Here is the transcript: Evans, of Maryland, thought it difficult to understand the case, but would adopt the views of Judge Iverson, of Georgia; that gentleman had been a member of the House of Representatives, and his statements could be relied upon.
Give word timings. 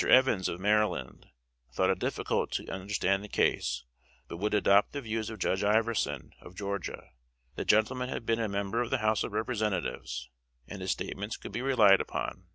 Evans, 0.09 0.49
of 0.49 0.59
Maryland, 0.59 1.27
thought 1.71 1.91
it 1.91 1.99
difficult 1.99 2.49
to 2.51 2.67
understand 2.73 3.23
the 3.23 3.27
case, 3.29 3.83
but 4.27 4.37
would 4.37 4.55
adopt 4.55 4.93
the 4.93 5.01
views 5.03 5.29
of 5.29 5.37
Judge 5.37 5.63
Iverson, 5.63 6.33
of 6.41 6.55
Georgia; 6.55 7.11
that 7.53 7.65
gentleman 7.65 8.09
had 8.09 8.25
been 8.25 8.39
a 8.39 8.49
member 8.49 8.81
of 8.81 8.89
the 8.89 8.97
House 8.97 9.23
of 9.23 9.31
Representatives, 9.31 10.27
and 10.67 10.81
his 10.81 10.89
statements 10.89 11.37
could 11.37 11.51
be 11.51 11.61
relied 11.61 12.01
upon. 12.01 12.47